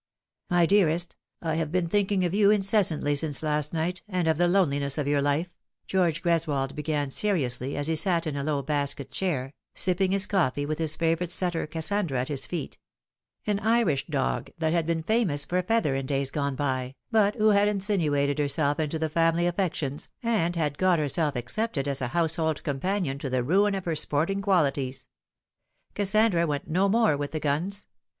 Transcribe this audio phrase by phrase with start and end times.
[0.49, 4.01] "My dearest, I have been thinking of you incessantly since Th Face in the Church.
[4.07, 5.53] 77 last night, and of the loneliness of your life,'
[5.85, 10.65] George Greswold began seriously, as he sat in a low basket chair, sipping his coffee,
[10.65, 12.79] with his favourite setter Kassandra at his feet;
[13.45, 17.49] an Irish dog that had been famous for feather in days gone by, but who
[17.49, 22.63] had insinuated herself into the family affections, and had got herself accepted as a household
[22.63, 25.05] companion to the ruin of her sporting qualities.
[25.93, 27.85] Kassandra went no more with the guns.